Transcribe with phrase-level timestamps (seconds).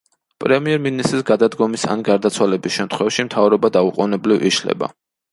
[0.43, 4.89] პრემიერ-მინისტრის გადადგომის ან გარდაცვალების შემთხვევაში, მთავრობა დაუყონებლივ იშლება.